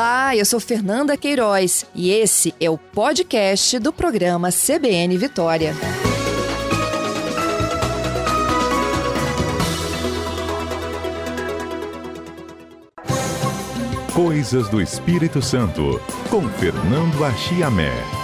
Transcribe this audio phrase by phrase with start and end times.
[0.00, 5.74] Olá, eu sou Fernanda Queiroz e esse é o podcast do programa CBN Vitória.
[14.14, 18.19] Coisas do Espírito Santo, com Fernando Achiamé.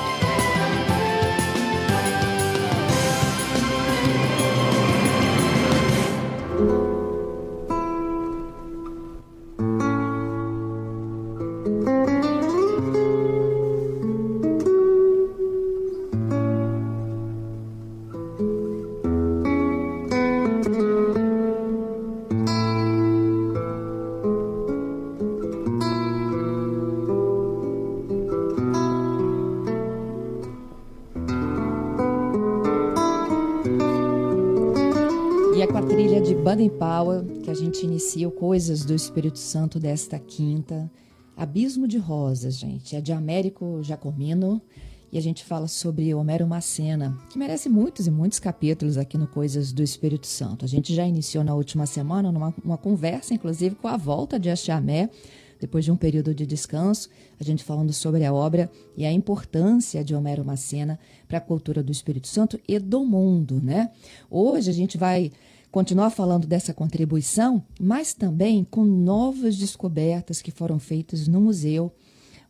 [36.46, 40.88] Baden Powell, que a gente inicia o Coisas do Espírito Santo desta quinta.
[41.36, 42.94] Abismo de Rosas, gente.
[42.94, 44.62] É de Américo Jacomino.
[45.10, 49.26] E a gente fala sobre Homero Macena, que merece muitos e muitos capítulos aqui no
[49.26, 50.64] Coisas do Espírito Santo.
[50.64, 54.48] A gente já iniciou na última semana numa uma conversa, inclusive, com a volta de
[54.48, 55.10] Axiamé,
[55.58, 57.08] depois de um período de descanso,
[57.40, 61.82] a gente falando sobre a obra e a importância de Homero Macena para a cultura
[61.82, 63.90] do Espírito Santo e do mundo, né?
[64.30, 65.32] Hoje a gente vai
[65.76, 71.92] continuar falando dessa contribuição, mas também com novas descobertas que foram feitas no museu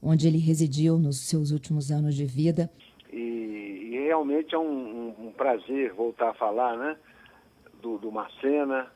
[0.00, 2.70] onde ele residiu nos seus últimos anos de vida.
[3.12, 3.16] E,
[3.90, 6.96] e realmente é um, um, um, prazer voltar a falar, né,
[7.82, 8.86] do, do Marcena,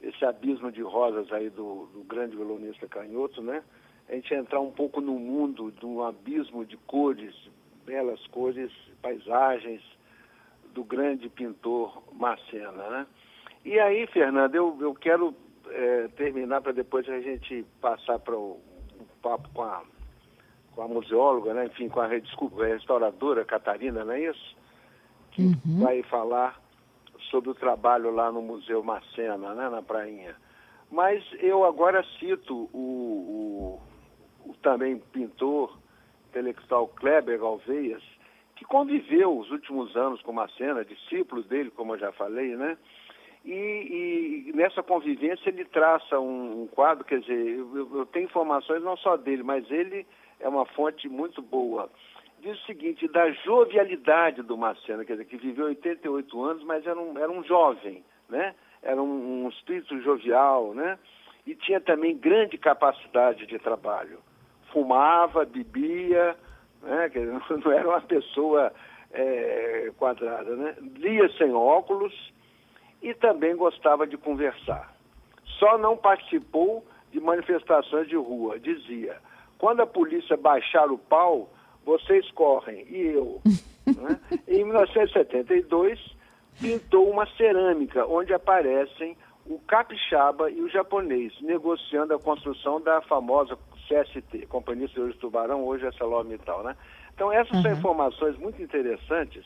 [0.00, 3.62] esse abismo de rosas aí do, do grande violonista Canhoto, né?
[4.08, 7.34] A gente entrar um pouco no mundo um abismo de cores,
[7.84, 9.82] belas cores, paisagens
[10.72, 13.06] do grande pintor Marcena, né?
[13.64, 15.34] E aí, Fernando, eu, eu quero
[15.70, 18.60] é, terminar para depois a gente passar para o,
[19.00, 19.82] o, papo com a,
[20.74, 21.66] com a museóloga, né?
[21.66, 24.56] enfim, com a, desculpa, a restauradora Catarina, não é isso?
[25.30, 25.80] Que uhum.
[25.80, 26.60] vai falar
[27.30, 29.68] sobre o trabalho lá no Museu Macena, né?
[29.70, 30.36] na Prainha.
[30.90, 33.80] Mas eu agora cito o,
[34.44, 35.76] o, o também pintor
[36.28, 38.02] intelectual Kleber Galveias,
[38.56, 42.76] que conviveu os últimos anos com Macena, discípulos dele, como eu já falei, né?
[43.44, 48.82] E, e, nessa convivência ele traça um, um quadro, quer dizer, eu, eu, tenho informações
[48.82, 50.06] não só dele, mas ele
[50.40, 51.90] é uma fonte muito boa.
[52.40, 56.98] Diz o seguinte, da jovialidade do Marcelo, quer dizer, que viveu 88 anos, mas era
[56.98, 58.54] um, era um jovem, né?
[58.82, 60.98] Era um, um espírito jovial, né?
[61.46, 64.20] E tinha também grande capacidade de trabalho.
[64.72, 66.36] Fumava, bebia,
[66.82, 67.10] né?
[67.10, 68.72] Quer dizer, não era uma pessoa
[69.12, 70.76] é, quadrada, né?
[70.96, 72.32] Lia sem óculos,
[73.04, 74.92] e também gostava de conversar.
[75.58, 78.58] Só não participou de manifestações de rua.
[78.58, 79.18] Dizia:
[79.58, 81.50] quando a polícia baixar o pau,
[81.84, 83.42] vocês correm, e eu.
[83.86, 84.18] né?
[84.48, 86.00] Em 1972,
[86.58, 89.14] pintou uma cerâmica onde aparecem
[89.46, 95.86] o capixaba e o japonês negociando a construção da famosa CST, Companhia Senhores Tubarão, hoje
[95.86, 96.74] é Salomita, né?
[97.14, 97.62] Então essas uhum.
[97.62, 99.44] são informações muito interessantes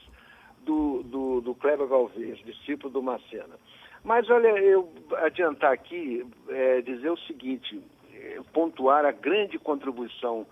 [0.64, 3.56] do, do, do Kleber Galvez, discípulo do Macena.
[4.04, 7.82] Mas olha, eu adiantar aqui, é, dizer o seguinte,
[8.14, 10.46] é, pontuar a grande contribuição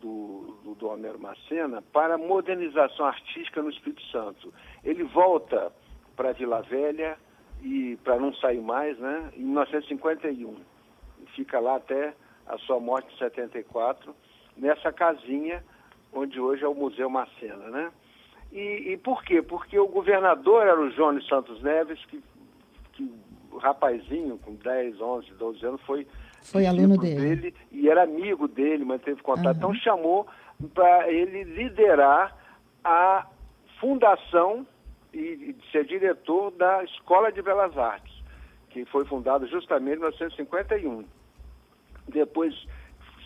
[0.00, 4.52] do, do, do Homero Macena para a modernização artística no Espírito Santo.
[4.84, 5.72] Ele volta
[6.16, 7.16] para Vila Velha
[7.62, 10.56] e para não sair mais, né, em 1951.
[11.34, 12.14] Fica lá até
[12.46, 14.14] a sua morte em 74,
[14.56, 15.62] nessa casinha
[16.12, 17.92] onde hoje é o Museu Macena, né?
[18.52, 19.42] E, e, por quê?
[19.42, 22.22] Porque o governador era o Jones Santos Neves, que,
[22.92, 23.12] que
[23.50, 26.06] o rapazinho com 10, 11, 12 anos foi,
[26.42, 27.36] foi aluno dele.
[27.36, 27.54] dele.
[27.70, 29.46] e era amigo dele, manteve contato.
[29.46, 29.72] Uhum.
[29.72, 30.26] Então chamou
[30.74, 32.36] para ele liderar
[32.82, 33.26] a
[33.80, 34.66] fundação
[35.12, 38.14] e, e ser diretor da Escola de Belas Artes,
[38.70, 41.04] que foi fundada justamente em 1951.
[42.08, 42.54] Depois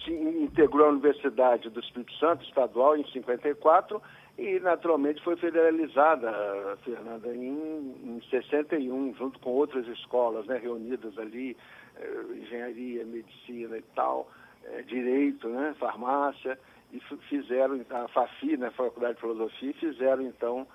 [0.04, 4.02] se integrou à Universidade do Espírito Santo, estadual, em 54,
[4.38, 11.56] e naturalmente foi federalizada, Fernanda, em, em 61, junto com outras escolas né, reunidas ali,
[11.96, 14.30] eh, engenharia, medicina e tal,
[14.64, 16.58] eh, direito, né, farmácia,
[16.92, 20.66] e fizeram a FAFI, né, Faculdade de Filosofia, fizeram então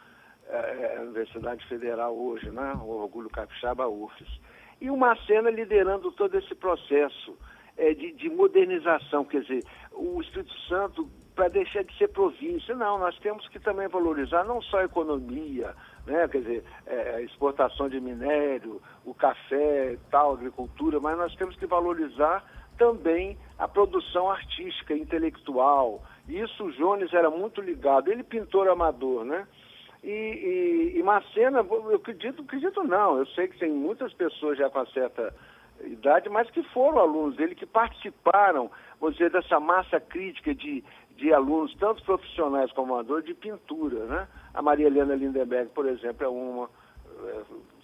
[0.47, 4.39] eh, a Universidade Federal hoje, né, o Orgulho Capixaba UFES.
[4.79, 7.35] E o Macena liderando todo esse processo
[7.75, 12.75] eh, de, de modernização, quer dizer, o Espírito Santo para deixar de ser província.
[12.75, 15.75] Não, nós temos que também valorizar não só a economia,
[16.07, 21.55] né, quer dizer, é, a exportação de minério, o café, tal, agricultura, mas nós temos
[21.55, 22.43] que valorizar
[22.75, 26.03] também a produção artística, intelectual.
[26.27, 28.11] Isso o Jones era muito ligado.
[28.11, 29.47] Ele pintor amador, né?
[30.03, 30.09] E,
[30.95, 34.85] e, e Macena, eu acredito, acredito não, eu sei que tem muitas pessoas já com
[34.87, 35.33] certa
[35.83, 38.69] idade, mas que foram alunos dele, que participaram,
[38.99, 40.83] vou dizer, dessa massa crítica de,
[41.15, 44.27] de alunos, tanto profissionais como amadores, de pintura, né?
[44.53, 46.69] A Maria Helena Lindenberg, por exemplo, é uma,
[47.25, 47.41] é,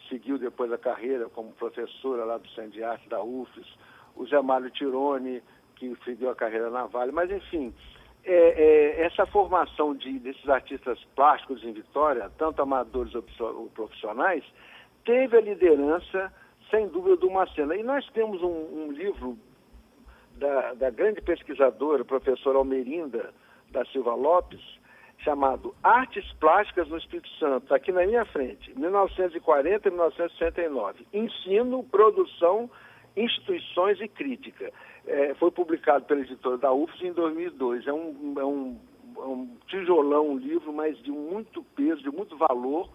[0.10, 3.68] seguiu depois a carreira como professora lá do Centro de Arte da UFES,
[4.16, 5.42] o Zé Mário Tironi,
[5.75, 7.74] que seguiu a carreira na Vale, mas enfim,
[8.24, 14.44] é, é, essa formação de, desses artistas plásticos em Vitória, tanto amadores ou profissionais,
[15.04, 16.31] teve a liderança,
[16.73, 17.75] sem dúvida, do Macena.
[17.75, 19.37] E nós temos um, um livro
[20.37, 23.31] da, da, grande pesquisadora, professora Almerinda
[23.69, 24.59] da Silva Lopes,
[25.19, 31.05] chamado Artes Plásticas no Espírito Santo, aqui na minha frente, 1940 e 1969.
[31.13, 32.69] Ensino, produção,
[33.15, 34.71] instituições e crítica
[35.05, 37.85] é, foi publicado pela editora da UFS em 2002.
[37.85, 38.79] É um, é um,
[39.17, 42.89] é um tijolão, um livro, mas de muito peso, de muito valor,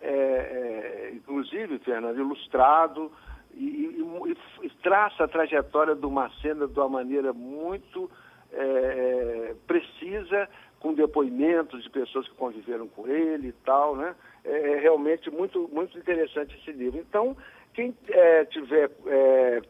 [0.00, 3.10] é, é, inclusive, Fernando, ilustrado,
[3.54, 8.10] e, e, e, traça a trajetória do Macena de uma maneira muito
[8.52, 10.48] é, é, precisa,
[10.78, 14.14] com depoimentos de pessoas que conviveram com ele e tal, né?
[14.44, 17.00] É, realmente muito, muito interessante esse livro.
[17.00, 17.36] Então,
[17.74, 19.62] quem é, tiver é,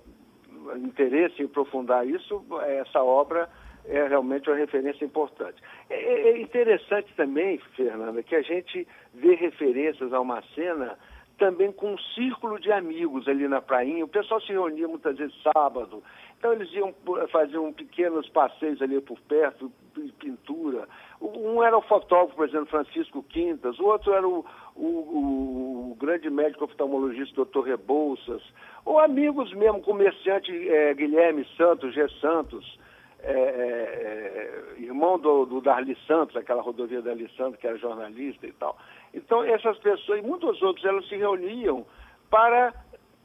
[0.77, 2.45] interesse em aprofundar isso,
[2.81, 3.49] essa obra
[3.89, 5.63] é realmente uma referência importante.
[5.89, 10.97] É, é, é interessante também, Fernanda, que a gente vê referências a uma cena
[11.39, 14.05] também com um círculo de amigos ali na prainha.
[14.05, 16.03] O pessoal se reunia muitas vezes sábado,
[16.39, 16.95] então eles iam
[17.31, 19.71] fazer um pequenos passeios ali por perto,
[20.19, 20.89] pintura.
[21.21, 24.45] Um era o fotógrafo, por exemplo, Francisco Quintas, o outro era o,
[24.75, 28.43] o, o grande médico oftalmologista, doutor Rebouças,
[28.85, 32.07] ou amigos mesmo, comerciante é, Guilherme Santos, G.
[32.21, 32.79] Santos,
[33.23, 38.53] é, é, irmão do, do Darli Santos, aquela rodovia Darli Santos, que era jornalista e
[38.53, 38.77] tal.
[39.15, 41.87] Então, essas pessoas e muitos outros, elas se reuniam
[42.31, 42.75] para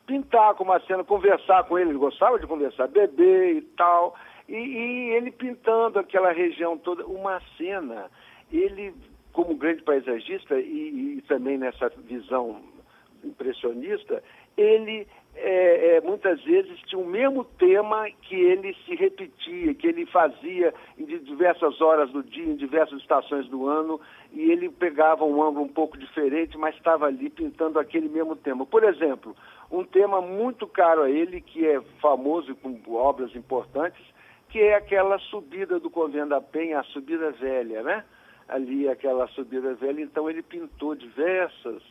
[0.06, 4.16] pintar com cena, conversar com ele, ele gostava de conversar, beber e tal.
[4.48, 8.10] E, e ele pintando aquela região toda, uma cena,
[8.52, 8.94] ele,
[9.32, 12.62] como grande paisagista e, e também nessa visão
[13.24, 14.24] impressionista,
[14.58, 20.06] ele é, é, muitas vezes tinha o mesmo tema que ele se repetia, que ele
[20.06, 24.00] fazia em diversas horas do dia, em diversas estações do ano,
[24.34, 28.66] e ele pegava um ângulo um pouco diferente, mas estava ali pintando aquele mesmo tema.
[28.66, 29.36] Por exemplo,
[29.72, 34.04] um tema muito caro a ele, que é famoso com obras importantes,
[34.50, 38.04] que é aquela subida do Convento da Penha, a subida velha, né?
[38.50, 40.02] Ali, aquela subida velha.
[40.02, 41.82] Então, ele pintou diversas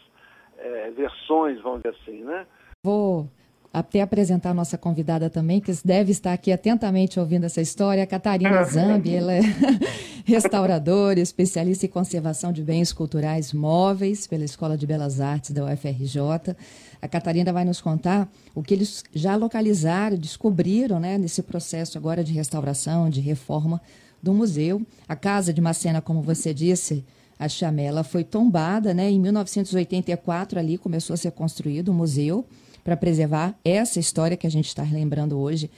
[0.60, 2.46] é, versões, vamos dizer assim, né?
[2.84, 3.28] Vou
[3.72, 8.06] até apresentar a nossa convidada também, que deve estar aqui atentamente ouvindo essa história, a
[8.06, 9.14] Catarina Zambi.
[9.14, 9.40] Ela é
[10.26, 16.56] restauradora, especialista em conservação de bens culturais móveis pela Escola de Belas Artes da UFRJ.
[17.00, 22.24] A Catarina vai nos contar o que eles já localizaram, descobriram né, nesse processo agora
[22.24, 23.80] de restauração, de reforma
[24.20, 24.82] do museu.
[25.08, 27.04] A Casa de Macena, como você disse,
[27.40, 29.08] a Chamela foi tombada, né?
[29.08, 32.44] Em 1984 ali começou a ser construído o um museu
[32.84, 35.70] para preservar essa história que a gente está lembrando hoje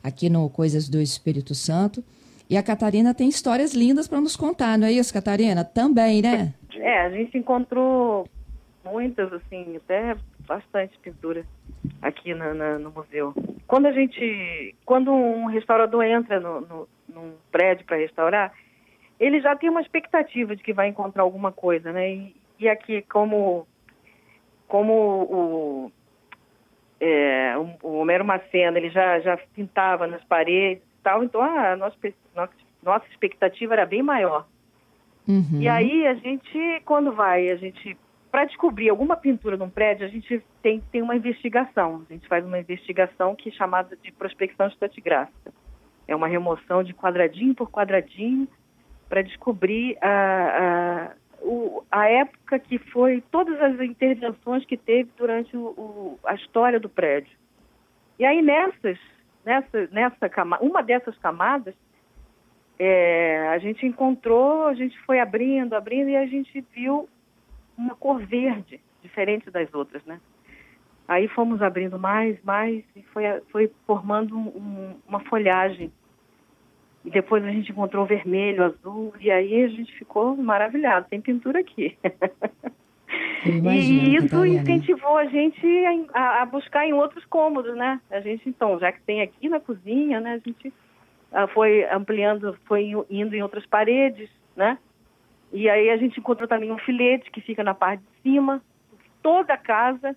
[0.00, 2.04] aqui no Coisas do Espírito Santo.
[2.48, 5.64] E a Catarina tem histórias lindas para nos contar, não é isso, Catarina?
[5.64, 6.54] Também, né?
[6.76, 8.28] É, a gente encontrou
[8.84, 11.44] muitas, assim, até bastante pintura
[12.00, 13.34] aqui na, na, no museu.
[13.66, 18.52] Quando a gente, quando um restaurador entra no, no, num prédio para restaurar,
[19.18, 22.10] ele já tem uma expectativa de que vai encontrar alguma coisa, né?
[22.10, 23.66] E, e aqui, como,
[24.66, 25.92] como o,
[27.00, 31.96] é, o, Homero Macena, ele já, já pintava nas paredes e tal, então a nossa,
[32.82, 34.46] nossa expectativa era bem maior.
[35.26, 35.60] Uhum.
[35.60, 37.96] E aí a gente, quando vai, a gente,
[38.30, 42.04] para descobrir alguma pintura num prédio, a gente tem, tem uma investigação.
[42.08, 45.52] A gente faz uma investigação que é chamada de prospecção estratigráfica.
[46.06, 48.48] É uma remoção de quadradinho por quadradinho
[49.08, 55.56] para descobrir a, a o, a época que foi todas as intervenções que teve durante
[55.56, 57.32] o, o, a história do prédio.
[58.18, 58.98] E aí nessas,
[59.44, 61.74] nessa, nessa camada, uma dessas camadas,
[62.78, 67.08] é, a gente encontrou, a gente foi abrindo, abrindo e a gente viu
[67.76, 70.20] uma cor verde, diferente das outras, né?
[71.06, 75.90] Aí fomos abrindo mais, mais e foi, foi formando um, uma folhagem
[77.08, 81.06] e depois a gente encontrou vermelho, azul, e aí a gente ficou maravilhado.
[81.08, 81.96] Tem pintura aqui.
[83.46, 84.60] Imagino, e isso Catarina.
[84.60, 85.66] incentivou a gente
[86.12, 87.98] a, a, buscar em outros cômodos, né?
[88.10, 90.34] A gente, então, já que tem aqui na cozinha, né?
[90.34, 90.70] A gente
[91.32, 94.76] ah, foi ampliando, foi indo em outras paredes, né?
[95.50, 98.62] E aí a gente encontrou também um filete que fica na parte de cima.
[99.22, 100.14] Toda a casa,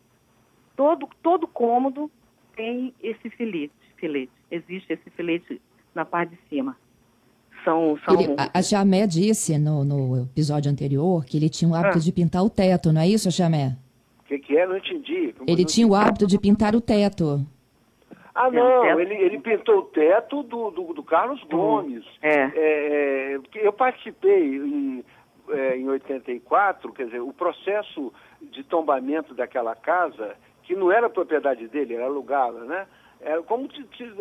[0.75, 2.11] todo, todo cômodo
[2.53, 4.33] tem esse filete, filete.
[4.51, 5.61] Existe esse filete
[5.93, 6.75] na parte de cima.
[7.63, 8.19] São, são...
[8.19, 12.01] Ele, a, Jamé disse no, no, episódio anterior que ele tinha o hábito ah.
[12.01, 13.77] de pintar o teto, não é isso, Jamé?
[14.21, 14.65] O que, que é?
[14.65, 15.35] Não entendi.
[15.45, 17.45] Ele não tinha o hábito de pintar o teto.
[18.33, 22.03] Ah, não, ele, ele pintou o teto do, do, do Carlos Gomes.
[22.21, 22.33] É.
[22.33, 25.03] é, é eu participei em,
[25.49, 31.67] é, em 84, quer dizer, o processo de tombamento daquela casa, que não era propriedade
[31.67, 32.87] dele, era alugada, né?
[33.23, 33.69] É, como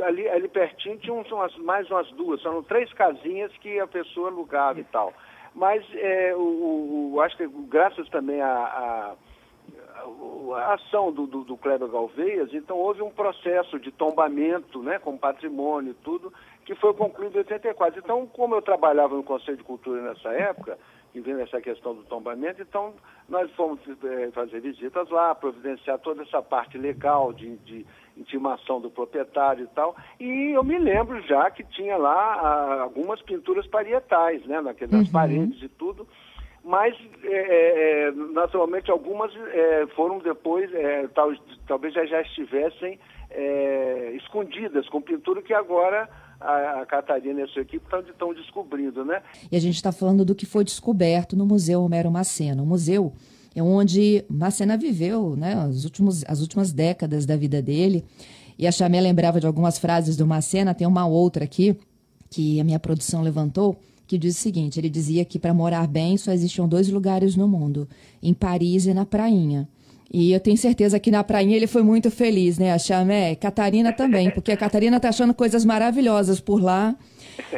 [0.04, 4.78] ali, ali pertinho tinha umas, mais umas duas, são três casinhas que a pessoa alugava
[4.78, 5.12] e tal.
[5.54, 9.14] Mas é, o, o, acho que graças também à
[10.72, 15.92] ação do, do, do Kleber Galveias, então houve um processo de tombamento né, com patrimônio
[15.92, 16.32] e tudo,
[16.64, 18.00] que foi concluído em 84.
[18.00, 20.78] Então, como eu trabalhava no Conselho de Cultura nessa época,
[21.12, 22.62] que vem essa questão do tombamento.
[22.62, 22.94] Então,
[23.28, 27.86] nós fomos é, fazer visitas lá, providenciar toda essa parte legal de, de,
[28.16, 29.96] intimação do proprietário e tal.
[30.18, 35.12] E eu me lembro já que tinha lá a, algumas pinturas parietais, né, naquelas uhum.
[35.12, 36.06] paredes e tudo.
[36.62, 39.32] Mas, é, é, naturalmente, algumas
[39.96, 40.70] foram depois,
[41.14, 41.32] tal,
[41.66, 42.98] talvez já, já estivessem
[44.14, 46.06] escondidas com pintura que agora
[46.40, 49.22] a, a Catarina e a sua equipe estão descobrindo, né?
[49.50, 52.62] E a gente está falando do que foi descoberto no Museu Homero Macena.
[52.62, 53.12] O museu
[53.54, 58.04] é onde Macena viveu né, as, últimos, as últimas décadas da vida dele.
[58.58, 61.76] E a Chamé lembrava de algumas frases do Macena, tem uma outra aqui
[62.30, 66.16] que a minha produção levantou, que diz o seguinte: ele dizia que para morar bem
[66.16, 67.88] só existiam dois lugares no mundo,
[68.22, 69.68] em Paris e na Prainha.
[70.12, 73.36] E eu tenho certeza que na prainha ele foi muito feliz, né, a Chamé?
[73.36, 76.96] Catarina também, porque a Catarina está achando coisas maravilhosas por lá.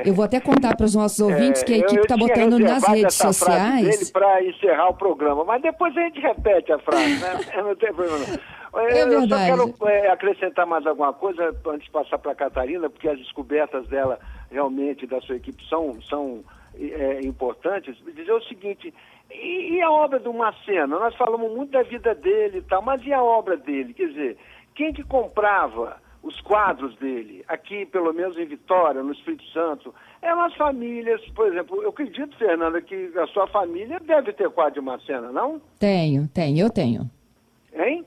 [0.05, 2.59] Eu vou até contar para os nossos é, ouvintes é, que a equipe está botando
[2.59, 4.11] nas redes sociais.
[4.11, 7.41] para encerrar o programa, mas depois a gente repete a frase, né?
[7.57, 8.39] Não tem problema.
[8.75, 12.89] É eu só quero é, acrescentar mais alguma coisa antes de passar para a Catarina,
[12.91, 14.19] porque as descobertas dela
[14.51, 16.45] realmente da sua equipe são, são
[16.79, 17.97] é, importantes.
[18.15, 18.93] Dizer o seguinte,
[19.31, 20.99] e, e, a obra do Macena?
[20.99, 23.95] Nós falamos muito da vida dele e tal, mas e a obra dele?
[23.95, 24.39] Quer dizer,
[24.75, 30.43] quem que comprava os quadros dele, aqui pelo menos em Vitória, no Espírito Santo, eram
[30.43, 34.81] as famílias, por exemplo, eu acredito, Fernanda, que a sua família deve ter quadro de
[34.81, 35.61] Macena, não?
[35.81, 37.11] Tenho, tenho, eu tenho.
[37.75, 38.05] Hein?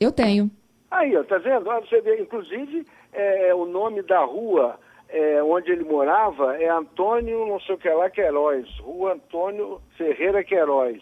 [0.00, 0.50] Eu tenho.
[0.90, 1.64] Aí, ó, tá vendo?
[1.64, 7.60] Você vê, inclusive, é, o nome da rua é, onde ele morava é Antônio, não
[7.60, 11.00] sei o que lá, Queiroz, Rua Antônio Ferreira Queiroz.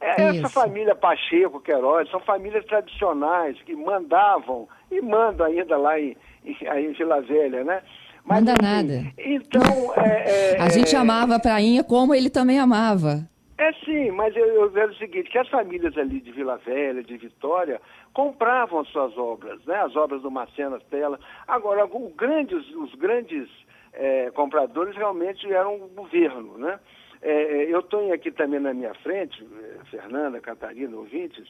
[0.00, 6.16] É, essa família Pacheco Queiroz são famílias tradicionais que mandavam e mandam ainda lá em,
[6.44, 7.82] em, em Vila Velha, né?
[8.24, 9.12] Mas, Manda assim, nada.
[9.18, 9.94] Então.
[9.96, 13.28] É, é, a gente é, amava a prainha como ele também amava.
[13.56, 17.04] É sim, mas eu, eu vejo o seguinte, que as famílias ali de Vila Velha,
[17.04, 17.80] de Vitória,
[18.14, 19.74] compravam as suas obras, né?
[19.80, 21.18] as obras do Macena Tela.
[21.46, 23.50] Agora, grandes, os grandes
[23.92, 26.56] é, compradores realmente eram o governo.
[26.56, 26.78] Né?
[27.20, 31.46] É, é eu tenho aqui também na minha frente, é, Fernanda, Catarina, ouvintes,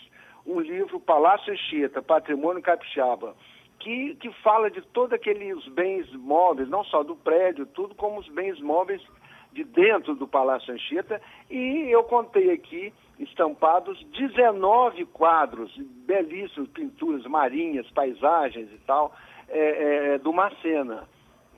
[0.47, 3.37] um livro Palácio Anchieta, Patrimônio Capixaba,
[3.79, 8.29] que, que fala de todos aqueles bens móveis, não só do prédio, tudo, como os
[8.29, 9.03] bens móveis
[9.55, 11.23] de dentro do Palácio Anchieta.
[11.49, 15.73] E eu contei aqui estampados 19 quadros,
[16.05, 19.15] belíssimos, pinturas marinhas, paisagens e tal,
[19.49, 21.09] é, é, do Macena.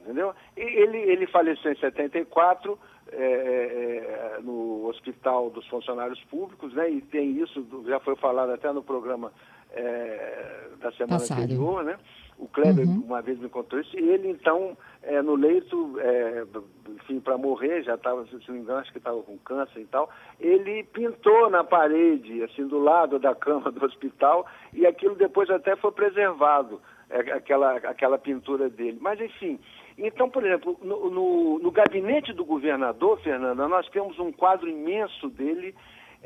[0.02, 0.34] Entendeu?
[0.56, 2.78] E ele, ele faleceu em 74
[3.10, 6.90] é, é, no Hospital dos Funcionários Públicos, né?
[6.90, 9.32] E tem isso, já foi falado até no programa
[9.72, 11.42] é, da semana Passado.
[11.42, 11.98] anterior, né?
[12.38, 13.02] O Kleber uhum.
[13.06, 16.44] uma vez me contou isso, e ele então, é, no leito, é,
[16.96, 19.86] enfim, para morrer, já estava, se não me engano, acho que estava com câncer e
[19.86, 25.48] tal, ele pintou na parede, assim, do lado da cama do hospital, e aquilo depois
[25.48, 28.98] até foi preservado, é, aquela, aquela pintura dele.
[29.00, 29.58] Mas, enfim,
[29.96, 35.30] então, por exemplo, no, no, no gabinete do governador, Fernanda, nós temos um quadro imenso
[35.30, 35.74] dele,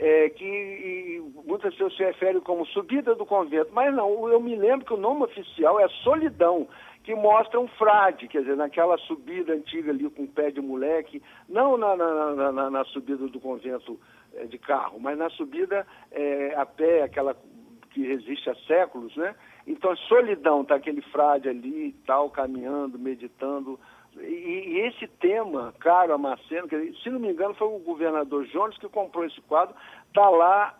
[0.00, 4.86] é, que muitas pessoas se referem como subida do convento, mas não, eu me lembro
[4.86, 6.66] que o nome oficial é Solidão,
[7.04, 11.22] que mostra um frade, quer dizer, naquela subida antiga ali com o pé de moleque,
[11.46, 14.00] não na, na, na, na subida do convento
[14.34, 17.36] é, de carro, mas na subida é, a pé, aquela
[17.90, 19.34] que existe há séculos, né?
[19.66, 23.78] Então, solidão, tá aquele frade ali e tal, caminhando, meditando,
[24.22, 28.46] e, e, esse tema, caro a Marceno, que, se não me engano, foi o governador
[28.46, 29.74] Jones que comprou esse quadro,
[30.08, 30.74] está lá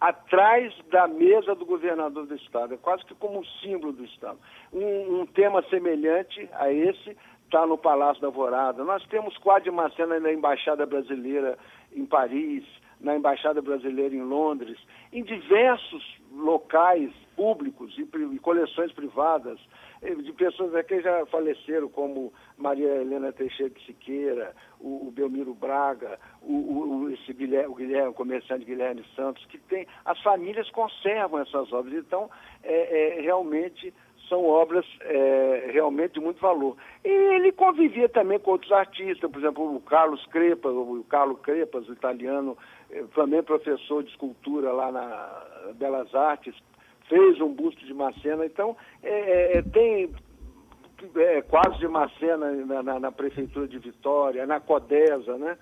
[0.00, 4.38] atrás da mesa do governador do estado, é quase que como um símbolo do estado.
[4.72, 8.84] Um, um tema semelhante a esse está no Palácio da Alvorada.
[8.84, 11.58] Nós temos quadro de Macena na Embaixada Brasileira
[11.94, 12.64] em Paris,
[13.00, 14.78] na Embaixada Brasileira em Londres,
[15.12, 19.58] em diversos locais públicos e, e coleções privadas
[20.02, 26.18] de pessoas que já faleceram, como Maria Helena Teixeira de Siqueira, o, o Belmiro Braga,
[26.42, 31.40] o, o, esse Guilherme, o Guilherme, o comerciante Guilherme Santos, que tem, as famílias conservam
[31.40, 31.94] essas obras.
[31.94, 32.30] Então,
[32.62, 33.92] é, é realmente
[34.28, 36.76] são obras é, realmente de muito valor.
[37.04, 41.88] E ele convivia também com outros artistas, por exemplo, o Carlos Crepas, o Carlo Crepas,
[41.88, 42.56] o italiano,
[42.90, 46.54] eh, também professor de escultura lá na Belas Artes,
[47.08, 48.44] fez um busto de Macena.
[48.46, 50.10] Então, é, é, tem
[51.16, 55.56] é, quadros de Macena na, na, na, Prefeitura de Vitória, na Codesa, né?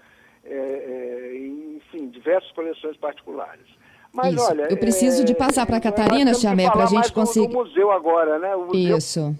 [1.77, 3.67] enfim, diversas coleções particulares.
[4.13, 4.49] Mas Isso.
[4.49, 4.69] olha.
[4.71, 7.55] Eu preciso é, de passar para a Catarina, Chamé, para a gente conseguir.
[7.55, 8.55] O museu agora, né?
[8.55, 9.37] O museu Isso.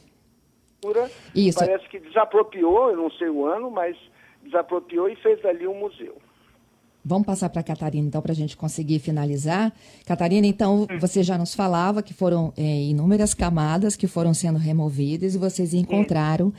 [1.35, 1.59] Isso.
[1.59, 3.97] Parece que desapropriou, eu não sei o ano, mas
[4.43, 6.17] desapropriou e fez ali um museu.
[7.09, 9.73] Vamos passar para a Catarina, então, para a gente conseguir finalizar.
[10.05, 10.99] Catarina, então, hum.
[10.99, 15.73] você já nos falava que foram é, inúmeras camadas que foram sendo removidas e vocês
[15.73, 16.53] encontraram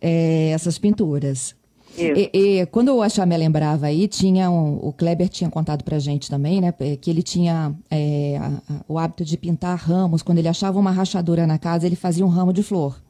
[0.00, 1.54] é, essas pinturas.
[1.96, 6.28] E, e, quando a Chamé lembrava aí, tinha um, o Kleber tinha contado pra gente
[6.28, 6.72] também, né?
[7.00, 10.20] Que ele tinha é, a, a, o hábito de pintar ramos.
[10.20, 13.00] Quando ele achava uma rachadura na casa, ele fazia um ramo de flor.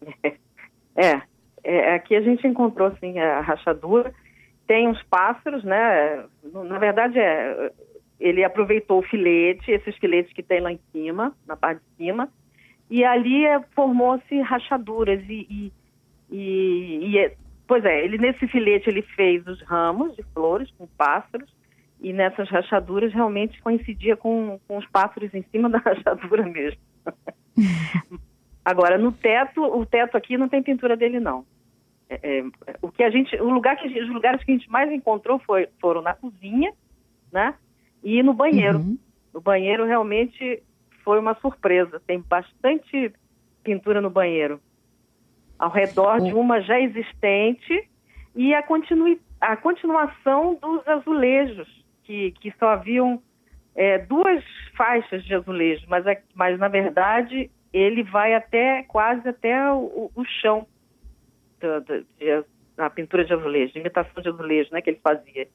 [0.96, 1.22] É,
[1.64, 4.12] é aqui a gente encontrou assim a rachadura.
[4.70, 6.24] Tem uns pássaros, né?
[6.52, 7.72] Na verdade, é,
[8.20, 12.28] ele aproveitou o filete, esses filetes que tem lá em cima, na parte de cima,
[12.88, 15.72] e ali é, formou-se rachaduras e, e,
[16.30, 17.34] e, e é,
[17.66, 21.52] Pois é, ele nesse filete ele fez os ramos de flores com pássaros
[22.00, 26.80] e nessas rachaduras realmente coincidia com, com os pássaros em cima da rachadura mesmo.
[28.64, 31.44] Agora no teto, o teto aqui não tem pintura dele não.
[32.10, 32.44] É, é,
[32.82, 35.68] o que a gente, o lugar que os lugares que a gente mais encontrou foi,
[35.80, 36.72] foram na cozinha,
[37.32, 37.54] né?
[38.02, 38.78] E no banheiro.
[38.78, 38.98] Uhum.
[39.32, 40.60] No banheiro realmente
[41.04, 42.02] foi uma surpresa.
[42.04, 43.12] Tem bastante
[43.62, 44.60] pintura no banheiro
[45.56, 47.88] ao redor de uma já existente
[48.34, 51.68] e a, continui, a continuação dos azulejos,
[52.02, 53.22] que, que só haviam
[53.76, 54.42] é, duas
[54.76, 60.24] faixas de azulejos, mas, é, mas na verdade ele vai até quase até o, o
[60.40, 60.66] chão
[61.60, 61.78] da,
[62.76, 65.48] da, pintura de azulejo, de imitação de azulejo né, que ele fazia.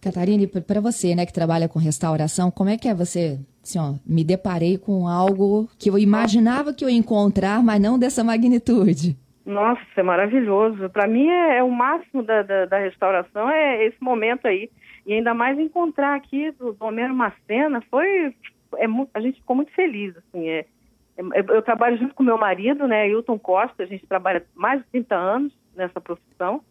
[0.00, 3.94] Catarina, para você, né, que trabalha com restauração, como é que é você, assim, ó,
[4.04, 9.16] me deparei com algo que eu imaginava que eu ia encontrar, mas não dessa magnitude?
[9.46, 10.88] Nossa, é maravilhoso.
[10.90, 14.70] Para mim é, é, o máximo da, da, da, restauração é esse momento aí.
[15.04, 18.34] E ainda mais encontrar aqui do, do Homero Macena foi
[18.78, 20.48] é, a gente ficou muito feliz, assim.
[20.48, 20.66] É,
[21.16, 23.82] é, eu trabalho junto com meu marido, né, Hilton Costa.
[23.82, 26.62] A gente trabalha mais de 30 anos nessa profissão.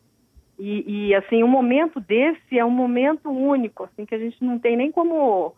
[0.57, 4.59] E, e, assim, um momento desse é um momento único, assim, que a gente não
[4.59, 5.55] tem nem como,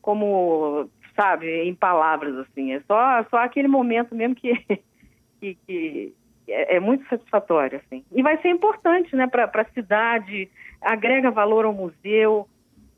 [0.00, 2.72] como sabe, em palavras, assim.
[2.72, 4.54] É só, só aquele momento mesmo que,
[5.40, 6.14] que, que
[6.48, 8.04] é, é, muito satisfatório, assim.
[8.12, 10.48] E vai ser importante, né, para a cidade,
[10.80, 12.46] agrega valor ao museu,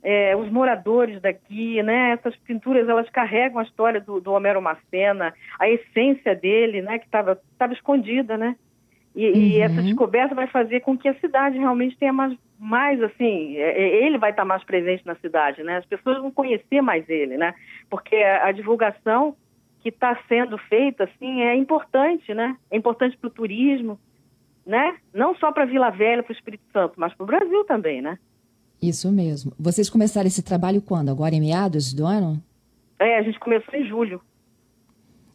[0.03, 5.33] é, os moradores daqui, né, essas pinturas, elas carregam a história do, do Homero Macena,
[5.59, 7.39] a essência dele, né, que estava
[7.73, 8.57] escondida, né,
[9.15, 9.37] e, uhum.
[9.37, 13.83] e, essa descoberta vai fazer com que a cidade realmente tenha mais, mais assim, é,
[13.83, 15.77] é, ele vai estar mais presente na cidade, né?
[15.77, 17.55] As pessoas vão conhecer mais ele, né?
[17.91, 19.37] Porque a, a divulgação
[19.81, 22.57] que está sendo feita, assim, é importante, né?
[22.71, 23.99] É importante para o turismo,
[24.65, 24.97] né?
[25.13, 28.19] Não só para Vila Velha, para o Espírito Santo, mas para o Brasil também, né?
[28.83, 29.53] Isso mesmo.
[29.59, 31.09] Vocês começaram esse trabalho quando?
[31.09, 32.43] Agora em meados do ano?
[32.99, 34.21] É, a gente começou em julho.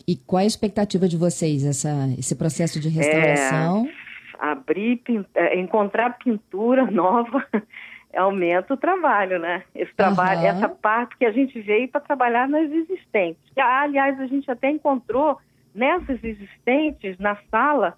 [0.05, 3.87] E qual é a expectativa de vocês, essa, esse processo de restauração?
[3.87, 5.01] É, abrir,
[5.35, 7.45] é, encontrar pintura nova
[8.15, 9.63] aumenta o trabalho, né?
[9.75, 10.47] Esse trabalho, uhum.
[10.47, 13.41] essa parte que a gente veio para trabalhar nas existentes.
[13.53, 15.37] Que, aliás, a gente até encontrou
[15.73, 17.97] nessas existentes, na sala,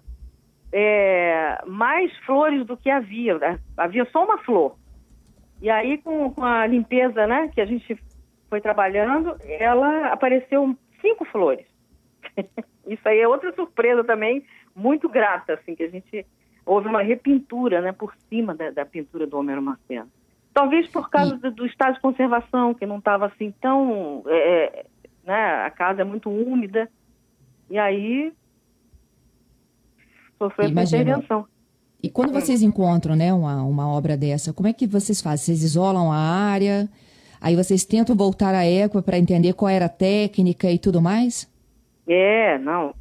[0.72, 3.38] é, mais flores do que havia.
[3.38, 3.58] Né?
[3.76, 4.76] Havia só uma flor.
[5.60, 7.98] E aí, com, com, a limpeza né, que a gente
[8.48, 11.66] foi trabalhando, ela apareceu cinco flores.
[12.86, 14.44] Isso aí é outra surpresa também,
[14.74, 16.26] muito grata, assim, que a gente
[16.64, 20.08] houve uma repintura, né, por cima da, da pintura do Homero Marcelo.
[20.52, 24.86] Talvez por causa do, do estado de conservação, que não estava assim tão, é, é,
[25.24, 26.90] né, a casa é muito úmida,
[27.68, 28.32] e aí
[30.38, 31.46] sofreu essa intervenção.
[32.02, 35.44] E quando vocês encontram né, uma, uma obra dessa, como é que vocês fazem?
[35.44, 36.88] Vocês isolam a área,
[37.40, 41.50] aí vocês tentam voltar à época para entender qual era a técnica e tudo mais?
[42.08, 42.94] É, não.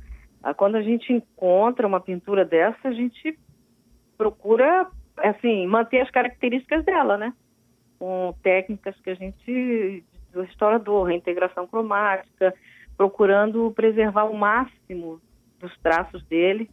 [0.44, 3.38] Ah, quando a gente encontra uma pintura dessa, a gente
[4.18, 7.34] procura, assim, manter as características dela, né?
[7.98, 12.54] Com técnicas que a gente, do restaurador, reintegração cromática,
[12.98, 15.22] procurando preservar o máximo
[15.58, 16.70] dos traços dele,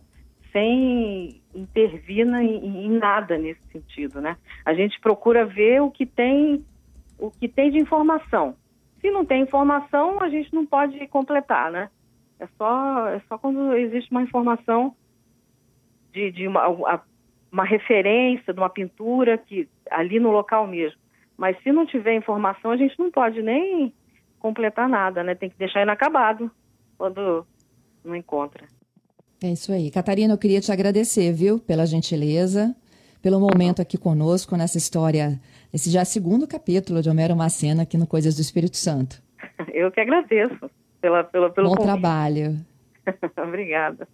[0.56, 4.38] sem intervir em, em nada nesse sentido, né?
[4.64, 6.64] A gente procura ver o que tem,
[7.18, 8.56] o que tem de informação.
[9.02, 11.90] Se não tem informação, a gente não pode completar, né?
[12.40, 14.96] É só, é só quando existe uma informação
[16.10, 17.02] de, de uma,
[17.52, 20.98] uma referência de uma pintura que ali no local mesmo.
[21.36, 23.92] Mas se não tiver informação, a gente não pode nem
[24.38, 25.34] completar nada, né?
[25.34, 26.50] Tem que deixar inacabado
[26.96, 27.46] quando
[28.02, 28.66] não encontra.
[29.42, 29.90] É isso aí.
[29.90, 32.74] Catarina, eu queria te agradecer, viu, pela gentileza,
[33.20, 35.38] pelo momento aqui conosco nessa história,
[35.72, 39.22] esse já segundo capítulo de Homero Macena aqui no Coisas do Espírito Santo.
[39.74, 40.70] Eu que agradeço
[41.00, 41.86] pela, pela, pelo Bom convite.
[41.86, 42.58] trabalho.
[43.36, 44.08] Obrigada.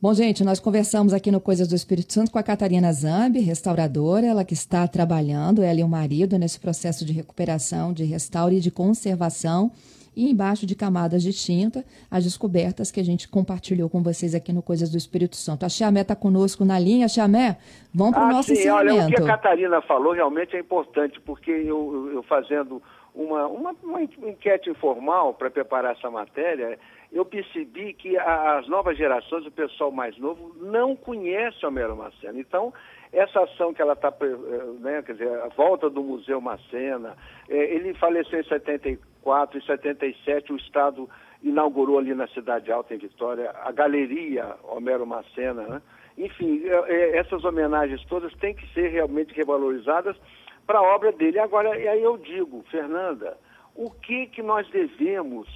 [0.00, 4.26] Bom, gente, nós conversamos aqui no Coisas do Espírito Santo com a Catarina Zambi, restauradora,
[4.26, 8.60] ela que está trabalhando, ela e o marido, nesse processo de recuperação, de restauro e
[8.60, 9.72] de conservação
[10.16, 14.52] e embaixo de camadas de tinta, as descobertas que a gente compartilhou com vocês aqui
[14.52, 15.66] no Coisas do Espírito Santo.
[15.66, 17.06] A Chiamé está conosco na linha.
[17.08, 17.58] Chiamé,
[17.94, 18.68] vamos para o ah, nosso sim.
[18.70, 22.82] Olha, o que a Catarina falou realmente é importante, porque eu, eu fazendo
[23.14, 26.78] uma, uma, uma enquete informal para preparar essa matéria,
[27.10, 32.38] eu percebi que as novas gerações, o pessoal mais novo, não conhece Homero Macena.
[32.38, 32.74] Então,
[33.12, 37.16] essa ação que ela está, eh, né, quer dizer, a volta do Museu Macena,
[37.48, 39.15] é, ele faleceu em 74,
[39.54, 41.08] em 77 o Estado
[41.42, 45.82] inaugurou ali na Cidade Alta, em Vitória, a Galeria Homero Macena, né?
[46.16, 50.16] Enfim, é, essas homenagens todas têm que ser realmente revalorizadas
[50.66, 51.38] para a obra dele.
[51.38, 53.36] Agora, aí eu digo, Fernanda,
[53.74, 55.46] o que que nós devemos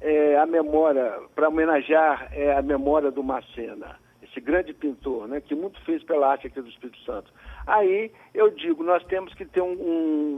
[0.00, 3.96] é, a memória, para homenagear é, a memória do Macena?
[4.36, 7.32] esse grande pintor, né, que muito fez pela arte aqui do Espírito Santo.
[7.66, 9.72] Aí eu digo, nós temos que ter um,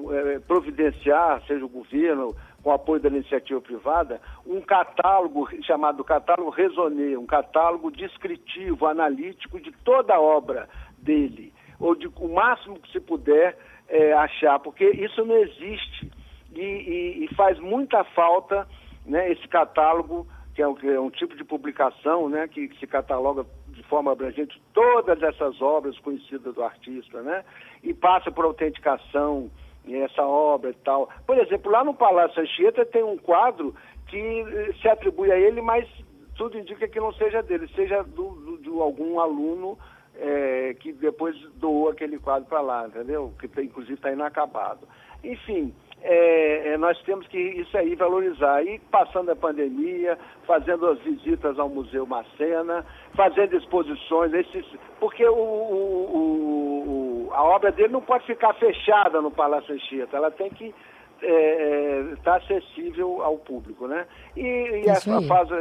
[0.07, 6.51] um é, providenciar, seja o governo, com apoio da iniciativa privada, um catálogo chamado catálogo
[6.51, 10.69] Raisonné, um catálogo descritivo, analítico de toda a obra
[10.99, 13.57] dele, ou de o máximo que se puder
[13.89, 16.11] é, achar, porque isso não existe
[16.55, 18.67] e, e, e faz muita falta
[19.07, 22.81] né, esse catálogo que é um, que é um, tipo de publicação né, que, que
[22.81, 27.45] se cataloga de forma abrangente todas essas obras conhecidas do artista, né?
[27.81, 29.49] E passa por autenticação
[29.97, 31.09] essa obra e tal.
[31.27, 33.75] Por exemplo, lá no Palácio Anchieta tem um quadro
[34.07, 35.89] que eh, se atribui a ele, mas
[36.37, 39.79] tudo indica que não seja dele, seja do, de algum aluno
[40.17, 43.33] é, que depois doou aquele quadro para lá, entendeu?
[43.39, 44.87] Que inclusive está inacabado.
[45.23, 48.65] Enfim, é, nós temos que isso aí valorizar.
[48.65, 54.65] E passando a pandemia, fazendo as visitas ao Museu Macena, fazendo exposições, esses,
[55.01, 60.31] porque o, o, o, a obra dele não pode ficar fechada no Palácio Anchieta, ela
[60.31, 64.07] tem que estar é, é tá acessível ao público, né?
[64.37, 65.55] E, e a, a, frase,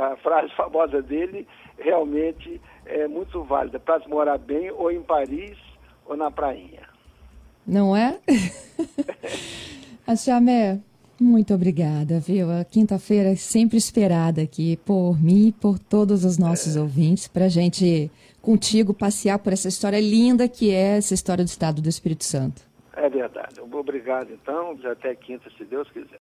[0.00, 1.46] a, frase, famosa dele
[1.78, 5.58] realmente é muito válida, para morar bem ou em Paris
[6.06, 6.88] ou na prainha.
[7.66, 8.18] Não é?
[10.06, 10.80] A Chamé,
[11.20, 12.50] muito obrigada, viu?
[12.50, 16.80] A quinta-feira é sempre esperada aqui por mim e por todos os nossos é.
[16.80, 21.48] ouvintes, para a gente, contigo, passear por essa história linda que é essa história do
[21.48, 22.62] Estado do Espírito Santo.
[22.96, 23.60] É verdade.
[23.60, 24.76] Obrigado, então.
[24.90, 26.18] Até quinta, se Deus quiser.